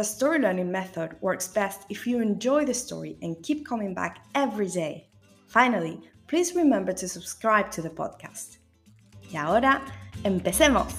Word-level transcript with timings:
the 0.00 0.04
story 0.04 0.38
learning 0.38 0.70
method 0.70 1.14
works 1.20 1.46
best 1.46 1.82
if 1.90 2.06
you 2.06 2.22
enjoy 2.22 2.64
the 2.64 2.72
story 2.72 3.18
and 3.20 3.36
keep 3.42 3.66
coming 3.66 3.92
back 3.92 4.24
every 4.34 4.66
day. 4.66 5.10
Finally, 5.46 6.00
please 6.26 6.54
remember 6.54 6.90
to 6.94 7.06
subscribe 7.06 7.70
to 7.70 7.82
the 7.82 7.90
podcast. 7.90 8.60
Y 9.30 9.36
ahora, 9.36 9.82
empecemos. 10.24 10.94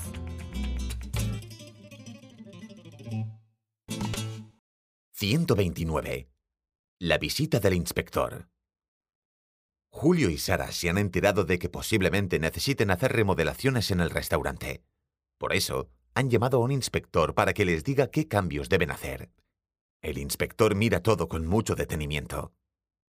«129. 5.14 6.30
La 7.00 7.18
visita 7.18 7.60
del 7.60 7.74
inspector. 7.74 8.50
Julio 9.90 10.30
y 10.30 10.38
Sara 10.38 10.72
se 10.72 10.90
han 10.92 11.00
enterado 11.00 11.44
de 11.44 11.58
que 11.58 11.70
posiblemente 11.70 12.38
necesiten 12.38 12.92
hacer 12.92 13.14
remodelaciones 13.14 13.90
en 13.90 14.00
el 14.00 14.12
restaurante. 14.12 14.84
Por 15.40 15.54
eso, 15.54 15.90
han 16.14 16.30
llamado 16.30 16.58
a 16.58 16.60
un 16.62 16.72
inspector 16.72 17.34
para 17.34 17.54
que 17.54 17.66
les 17.66 17.84
diga 17.84 18.12
qué 18.12 18.28
cambios 18.28 18.70
deben 18.70 18.92
hacer. 18.92 19.32
El 20.02 20.18
inspector 20.18 20.76
mira 20.76 21.02
todo 21.02 21.28
con 21.28 21.46
mucho 21.46 21.76
detenimiento. 21.76 22.54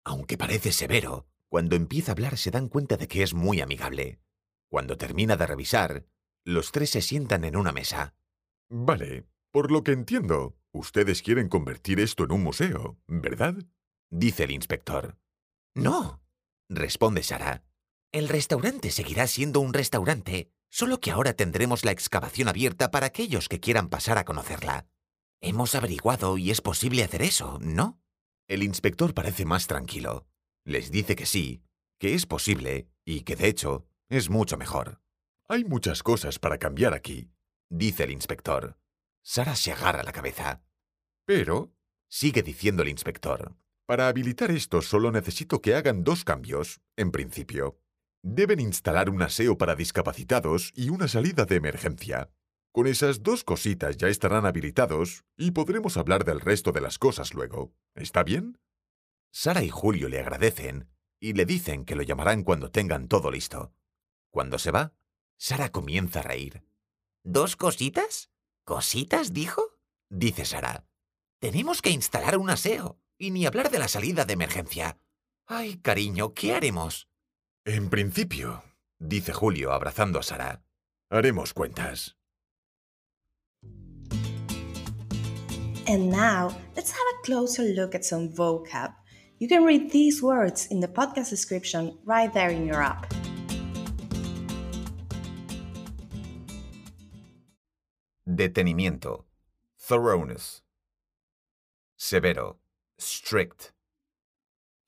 Aunque 0.04 0.36
parece 0.36 0.72
severo, 0.72 1.26
cuando 1.48 1.76
empieza 1.76 2.12
a 2.12 2.14
hablar 2.14 2.36
se 2.36 2.50
dan 2.50 2.68
cuenta 2.68 2.96
de 2.96 3.08
que 3.08 3.22
es 3.22 3.34
muy 3.34 3.60
amigable. 3.60 4.20
Cuando 4.68 4.96
termina 4.96 5.36
de 5.36 5.46
revisar, 5.46 6.06
los 6.44 6.72
tres 6.72 6.90
se 6.90 7.02
sientan 7.02 7.44
en 7.44 7.56
una 7.56 7.72
mesa. 7.72 8.14
Vale, 8.68 9.26
por 9.50 9.70
lo 9.70 9.82
que 9.82 9.92
entiendo, 9.92 10.56
ustedes 10.72 11.22
quieren 11.22 11.48
convertir 11.48 12.00
esto 12.00 12.24
en 12.24 12.32
un 12.32 12.42
museo, 12.42 12.98
¿verdad? 13.06 13.56
Dice 14.10 14.44
el 14.44 14.52
inspector. 14.52 15.16
No, 15.74 16.22
responde 16.68 17.22
Sara. 17.22 17.64
El 18.12 18.28
restaurante 18.28 18.90
seguirá 18.90 19.26
siendo 19.26 19.60
un 19.60 19.72
restaurante, 19.72 20.50
solo 20.70 21.00
que 21.00 21.10
ahora 21.10 21.34
tendremos 21.34 21.84
la 21.84 21.90
excavación 21.90 22.48
abierta 22.48 22.90
para 22.90 23.06
aquellos 23.06 23.48
que 23.48 23.60
quieran 23.60 23.88
pasar 23.88 24.16
a 24.18 24.24
conocerla. 24.24 24.86
Hemos 25.42 25.74
averiguado 25.74 26.38
y 26.38 26.50
es 26.50 26.60
posible 26.60 27.02
hacer 27.02 27.22
eso, 27.22 27.58
¿no? 27.60 28.00
El 28.48 28.62
inspector 28.62 29.14
parece 29.14 29.44
más 29.44 29.66
tranquilo. 29.66 30.26
Les 30.64 30.90
dice 30.90 31.16
que 31.16 31.26
sí, 31.26 31.62
que 31.98 32.14
es 32.14 32.26
posible 32.26 32.88
y 33.04 33.22
que 33.22 33.36
de 33.36 33.48
hecho 33.48 33.86
es 34.08 34.30
mucho 34.30 34.56
mejor. 34.56 35.00
Hay 35.48 35.64
muchas 35.64 36.02
cosas 36.02 36.38
para 36.38 36.58
cambiar 36.58 36.94
aquí, 36.94 37.30
dice 37.68 38.04
el 38.04 38.12
inspector. 38.12 38.78
Sara 39.22 39.56
se 39.56 39.72
agarra 39.72 40.02
la 40.02 40.12
cabeza. 40.12 40.62
Pero, 41.26 41.72
sigue 42.08 42.42
diciendo 42.42 42.82
el 42.82 42.88
inspector, 42.88 43.54
para 43.86 44.08
habilitar 44.08 44.50
esto 44.50 44.82
solo 44.82 45.10
necesito 45.10 45.60
que 45.60 45.74
hagan 45.74 46.04
dos 46.04 46.24
cambios, 46.24 46.80
en 46.96 47.10
principio. 47.10 47.80
Deben 48.22 48.60
instalar 48.60 49.08
un 49.08 49.22
aseo 49.22 49.56
para 49.56 49.74
discapacitados 49.74 50.72
y 50.74 50.90
una 50.90 51.08
salida 51.08 51.46
de 51.46 51.56
emergencia. 51.56 52.30
Con 52.72 52.86
esas 52.86 53.22
dos 53.22 53.44
cositas 53.44 53.96
ya 53.96 54.08
estarán 54.08 54.44
habilitados 54.44 55.24
y 55.36 55.52
podremos 55.52 55.96
hablar 55.96 56.24
del 56.24 56.40
resto 56.40 56.70
de 56.70 56.82
las 56.82 56.98
cosas 56.98 57.32
luego. 57.32 57.72
¿Está 57.94 58.22
bien? 58.22 58.58
Sara 59.32 59.62
y 59.62 59.70
Julio 59.70 60.08
le 60.08 60.20
agradecen 60.20 60.88
y 61.18 61.32
le 61.32 61.46
dicen 61.46 61.84
que 61.84 61.96
lo 61.96 62.02
llamarán 62.02 62.44
cuando 62.44 62.70
tengan 62.70 63.08
todo 63.08 63.30
listo. 63.30 63.72
Cuando 64.30 64.58
se 64.58 64.70
va, 64.70 64.92
Sara 65.38 65.70
comienza 65.70 66.20
a 66.20 66.24
reír. 66.24 66.62
¿Dos 67.24 67.56
cositas? 67.56 68.30
¿Cositas, 68.64 69.32
dijo? 69.32 69.78
Dice 70.10 70.44
Sara. 70.44 70.84
Tenemos 71.40 71.80
que 71.80 71.90
instalar 71.90 72.36
un 72.36 72.50
aseo 72.50 73.00
y 73.18 73.30
ni 73.30 73.46
hablar 73.46 73.70
de 73.70 73.78
la 73.78 73.88
salida 73.88 74.26
de 74.26 74.34
emergencia. 74.34 74.98
Ay, 75.46 75.78
cariño, 75.78 76.34
¿qué 76.34 76.54
haremos? 76.54 77.09
En 77.66 77.90
principio, 77.90 78.62
dice 78.98 79.34
Julio 79.34 79.72
abrazando 79.72 80.18
a 80.18 80.22
Sara, 80.22 80.62
haremos 81.10 81.52
cuentas. 81.52 82.16
And 85.86 86.08
now, 86.10 86.56
let's 86.74 86.90
have 86.90 87.06
a 87.18 87.22
closer 87.22 87.64
look 87.64 87.94
at 87.94 88.04
some 88.04 88.30
vocab. 88.30 88.94
You 89.38 89.46
can 89.46 89.64
read 89.64 89.90
these 89.90 90.22
words 90.22 90.68
in 90.70 90.80
the 90.80 90.88
podcast 90.88 91.28
description 91.28 91.98
right 92.06 92.32
there 92.32 92.48
in 92.48 92.64
your 92.66 92.82
app. 92.82 93.12
Detenimiento. 98.26 99.24
Thoroughness. 99.78 100.62
Severo. 101.98 102.56
Strict. 102.98 103.72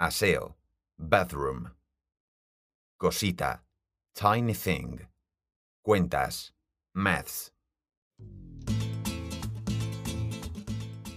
Aseo. 0.00 0.54
Bathroom. 0.98 1.72
Cosita. 3.02 3.64
Tiny 4.14 4.54
thing. 4.54 5.00
Cuentas. 5.84 6.52
Maths. 6.94 7.50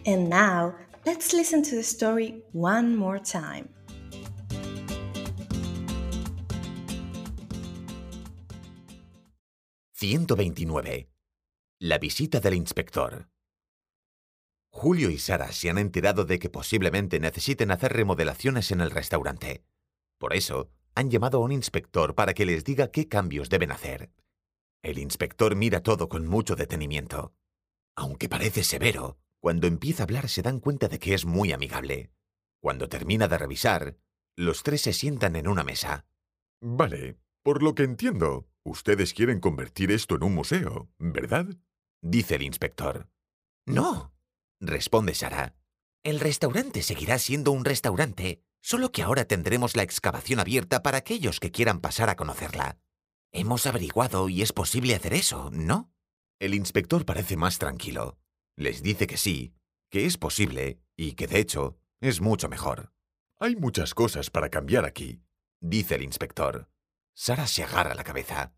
And 0.07 0.27
now, 0.27 0.73
let's 1.05 1.31
listen 1.31 1.61
to 1.61 1.75
the 1.75 1.83
story 1.83 2.41
one 2.53 2.95
more 2.95 3.19
time. 3.19 3.69
«129. 9.93 11.07
La 11.81 11.99
visita 11.99 12.39
del 12.39 12.55
inspector. 12.55 13.27
Julio 14.71 15.11
y 15.11 15.19
Sara 15.19 15.51
se 15.51 15.69
han 15.69 15.77
enterado 15.77 16.25
de 16.25 16.39
que 16.39 16.49
posiblemente 16.49 17.19
necesiten 17.19 17.69
hacer 17.69 17.93
remodelaciones 17.93 18.71
en 18.71 18.81
el 18.81 18.89
restaurante. 18.89 19.63
Por 20.17 20.33
eso, 20.33 20.71
han 20.95 21.11
llamado 21.11 21.37
a 21.37 21.41
un 21.41 21.51
inspector 21.51 22.15
para 22.15 22.33
que 22.33 22.45
les 22.45 22.63
diga 22.63 22.89
qué 22.89 23.07
cambios 23.07 23.49
deben 23.49 23.71
hacer. 23.71 24.11
El 24.81 24.97
inspector 24.97 25.55
mira 25.55 25.83
todo 25.83 26.09
con 26.09 26.25
mucho 26.25 26.55
detenimiento. 26.55 27.33
Aunque 27.95 28.29
parece 28.29 28.63
severo, 28.63 29.17
cuando 29.39 29.67
empieza 29.67 30.03
a 30.03 30.05
hablar 30.05 30.29
se 30.29 30.41
dan 30.41 30.59
cuenta 30.59 30.87
de 30.87 30.99
que 30.99 31.13
es 31.13 31.25
muy 31.25 31.51
amigable. 31.51 32.11
Cuando 32.61 32.87
termina 32.87 33.27
de 33.27 33.37
revisar, 33.37 33.97
los 34.37 34.63
tres 34.63 34.81
se 34.81 34.93
sientan 34.93 35.35
en 35.35 35.47
una 35.47 35.63
mesa. 35.63 36.05
Vale, 36.61 37.17
por 37.43 37.61
lo 37.61 37.75
que 37.75 37.83
entiendo, 37.83 38.47
ustedes 38.63 39.13
quieren 39.13 39.39
convertir 39.39 39.91
esto 39.91 40.15
en 40.15 40.23
un 40.23 40.33
museo, 40.33 40.89
¿verdad? 40.97 41.47
Dice 42.01 42.35
el 42.35 42.43
inspector. 42.43 43.09
No, 43.65 44.13
responde 44.59 45.13
Sara. 45.13 45.55
El 46.03 46.19
restaurante 46.19 46.83
seguirá 46.83 47.17
siendo 47.17 47.51
un 47.51 47.65
restaurante, 47.65 48.43
solo 48.65 48.91
que 48.91 49.03
ahora 49.03 49.25
tendremos 49.25 49.75
la 49.75 49.83
excavación 49.83 50.39
abierta 50.39 50.81
para 50.81 50.97
aquellos 50.97 51.39
que 51.39 51.51
quieran 51.51 51.81
pasar 51.81 52.09
a 52.09 52.15
conocerla. 52.15 52.79
Hemos 53.31 53.67
averiguado 53.67 54.27
y 54.27 54.41
es 54.41 54.53
posible 54.53 54.95
hacer 54.95 55.13
eso, 55.13 55.51
¿no? 55.53 55.93
El 56.39 56.55
inspector 56.55 57.05
parece 57.05 57.37
más 57.37 57.59
tranquilo. 57.59 58.17
Les 58.55 58.81
dice 58.81 59.05
que 59.05 59.17
sí, 59.17 59.53
que 59.91 60.07
es 60.07 60.17
posible 60.17 60.79
y 60.95 61.13
que 61.13 61.27
de 61.27 61.41
hecho 61.41 61.77
es 62.01 62.21
mucho 62.21 62.49
mejor. 62.49 62.91
Hay 63.39 63.55
muchas 63.55 63.93
cosas 63.93 64.31
para 64.31 64.49
cambiar 64.49 64.83
aquí, 64.83 65.21
dice 65.59 65.93
el 65.93 66.01
inspector. 66.01 66.67
Sara 67.13 67.45
se 67.45 67.61
agarra 67.61 67.93
la 67.93 68.03
cabeza. 68.03 68.55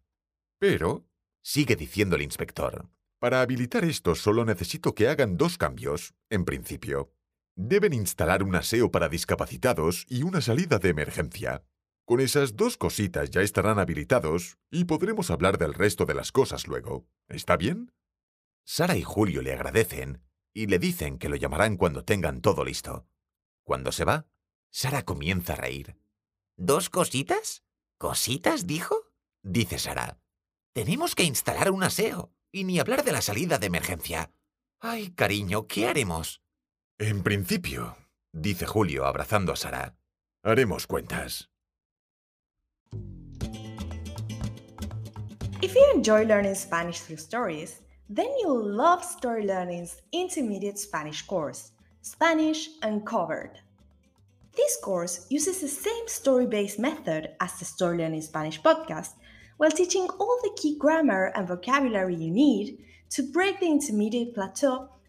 Pero, 0.58 1.06
sigue 1.44 1.76
diciendo 1.76 2.16
el 2.16 2.22
inspector, 2.22 2.90
para 3.20 3.42
habilitar 3.42 3.84
esto 3.84 4.16
solo 4.16 4.46
necesito 4.46 4.96
que 4.96 5.10
hagan 5.10 5.36
dos 5.36 5.58
cambios, 5.58 6.14
en 6.30 6.46
principio. 6.46 7.12
Deben 7.60 7.92
instalar 7.92 8.44
un 8.44 8.54
aseo 8.56 8.92
para 8.92 9.10
discapacitados 9.10 10.06
y 10.08 10.22
una 10.22 10.42
salida 10.42 10.78
de 10.78 10.90
emergencia. 10.90 11.64
Con 12.06 12.20
esas 12.20 12.56
dos 12.56 12.78
cositas 12.78 13.32
ya 13.32 13.42
estarán 13.42 13.80
habilitados 13.80 14.60
y 14.70 14.86
podremos 14.86 15.32
hablar 15.32 15.58
del 15.58 15.74
resto 15.74 16.06
de 16.06 16.14
las 16.14 16.32
cosas 16.32 16.68
luego. 16.68 17.08
¿Está 17.28 17.58
bien? 17.58 17.92
Sara 18.64 18.96
y 18.96 19.02
Julio 19.02 19.42
le 19.42 19.54
agradecen 19.54 20.22
y 20.54 20.68
le 20.68 20.78
dicen 20.78 21.18
que 21.18 21.30
lo 21.30 21.36
llamarán 21.36 21.78
cuando 21.78 22.06
tengan 22.06 22.42
todo 22.42 22.64
listo. 22.64 23.08
Cuando 23.64 23.92
se 23.92 24.06
va, 24.06 24.28
Sara 24.70 25.04
comienza 25.04 25.54
a 25.54 25.56
reír. 25.56 25.98
¿Dos 26.58 26.92
cositas? 26.92 27.64
¿Cositas, 27.98 28.68
dijo? 28.68 28.96
Dice 29.42 29.80
Sara. 29.80 30.20
Tenemos 30.74 31.16
que 31.16 31.24
instalar 31.24 31.72
un 31.72 31.82
aseo, 31.82 32.32
y 32.52 32.66
ni 32.66 32.78
hablar 32.78 33.04
de 33.04 33.14
la 33.14 33.24
salida 33.24 33.58
de 33.58 33.66
emergencia. 33.66 34.32
Ay, 34.80 35.10
cariño, 35.10 35.66
¿qué 35.66 35.88
haremos? 35.88 36.44
En 37.00 37.22
principio, 37.22 37.96
dice 38.34 38.66
Julio 38.66 39.06
abrazando 39.06 39.52
a 39.52 39.56
Sara, 39.56 39.96
haremos 40.44 40.88
cuentas. 40.88 41.48
If 45.62 45.76
you 45.76 45.92
enjoy 45.94 46.26
learning 46.26 46.56
Spanish 46.56 47.02
through 47.02 47.20
stories, 47.20 47.84
then 48.10 48.30
you'll 48.42 48.66
love 48.66 49.04
Story 49.04 49.46
Learning's 49.46 50.02
intermediate 50.12 50.80
Spanish 50.80 51.22
course, 51.22 51.72
Spanish 52.02 52.68
Uncovered. 52.82 53.60
This 54.56 54.80
course 54.82 55.28
uses 55.30 55.62
the 55.62 55.68
same 55.68 56.08
story 56.08 56.48
based 56.48 56.80
method 56.80 57.30
as 57.40 57.60
the 57.60 57.66
Story 57.66 58.00
Learning 58.00 58.24
Spanish 58.24 58.60
podcast, 58.60 59.14
while 59.58 59.70
teaching 59.70 60.08
all 60.20 60.40
the 60.42 60.58
key 60.60 60.76
grammar 60.80 61.32
and 61.36 61.48
vocabulary 61.48 62.16
you 62.16 62.32
need 62.32 62.80
to 63.12 63.22
break 63.32 63.60
the 63.60 63.68
intermediate 63.68 64.34
plateau 64.34 64.90